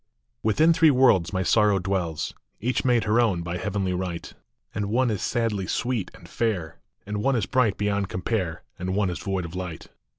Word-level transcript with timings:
ITHIN 0.43 0.73
three 0.73 0.89
worlds 0.89 1.31
my 1.31 1.43
Sorrow 1.43 1.77
dwells; 1.77 2.33
Each 2.59 2.83
made 2.83 3.03
her 3.03 3.21
own 3.21 3.43
by 3.43 3.57
heavenly 3.57 3.93
right;,... 3.93 4.33
And 4.73 4.87
one 4.87 5.11
is 5.11 5.21
sadly 5.21 5.67
sweet 5.67 6.09
and 6.15 6.27
fair, 6.27 6.79
And 7.05 7.17
one 7.21 7.35
is 7.35 7.45
bright 7.45 7.77
beyond 7.77 8.09
compare, 8.09 8.63
And 8.79 8.95
one 8.95 9.11
is 9.11 9.19
void 9.19 9.45
of 9.45 9.53
light. 9.53 9.89